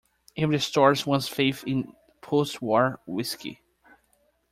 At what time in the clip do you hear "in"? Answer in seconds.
1.63-1.93